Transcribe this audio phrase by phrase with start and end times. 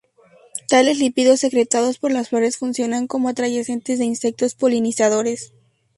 [0.67, 5.53] Tales lípidos secretados por las flores funcionan como atrayentes de insectos polinizadores.